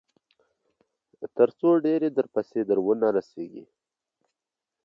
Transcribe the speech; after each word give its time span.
تر 1.37 1.49
څو 1.59 1.69
ډبرې 1.83 2.09
درپسې 2.17 2.59
در 2.69 2.79
ونه 2.85 3.07
رسېږي. 3.17 3.65